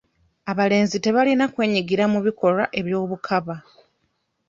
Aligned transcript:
Abalenzi 0.51 0.97
tebalina 1.05 1.45
kwenyigira 1.53 2.03
mu 2.13 2.19
bikolwa 2.25 2.65
eby'obukaba. 2.79 3.55